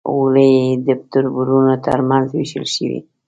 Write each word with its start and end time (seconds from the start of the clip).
غولی 0.13 0.49
یې 0.61 0.67
د 0.85 0.87
تربرونو 1.11 1.73
تر 1.85 1.99
منځ 2.09 2.27
وېشل 2.31 2.65
شوی. 2.75 2.99